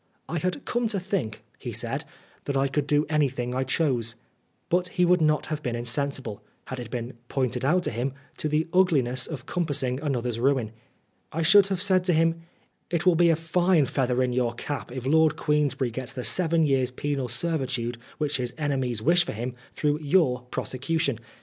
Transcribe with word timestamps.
"I 0.27 0.39
had 0.39 0.65
come 0.65 0.87
to 0.87 0.99
think," 0.99 1.43
he 1.59 1.71
said," 1.71 2.05
that 2.45 2.57
I 2.57 2.67
could 2.67 2.87
do 2.87 3.05
anything 3.07 3.53
I 3.53 3.63
chose." 3.63 4.15
But 4.67 4.87
he 4.87 5.05
would 5.05 5.21
not 5.21 5.45
have 5.45 5.61
been 5.61 5.75
insensible, 5.75 6.41
had 6.65 6.79
it 6.79 6.89
been 6.89 7.13
pointed 7.29 7.63
out 7.63 7.83
to 7.83 7.91
him, 7.91 8.13
to 8.37 8.49
the 8.49 8.67
ugliness 8.73 9.27
of 9.27 9.45
compassing 9.45 9.99
another's 10.01 10.39
ruin. 10.39 10.71
I 11.31 11.43
should 11.43 11.67
have 11.67 11.83
said 11.83 12.03
to 12.05 12.13
him, 12.13 12.41
"It 12.89 13.05
will 13.05 13.13
be 13.13 13.29
a 13.29 13.35
fine 13.35 13.85
feather 13.85 14.23
in 14.23 14.33
your 14.33 14.55
cap 14.55 14.91
if 14.91 15.05
Lord 15.05 15.35
Queensberry 15.35 15.91
gets 15.91 16.13
the 16.13 16.23
seven 16.23 16.63
years' 16.63 16.89
penal 16.89 17.27
servitude 17.27 17.99
which 18.17 18.37
his 18.37 18.55
enemies 18.57 19.03
wish 19.03 19.23
for 19.23 19.33
him, 19.33 19.53
through 19.71 19.99
your 20.01 20.47
prosecution 20.49 21.19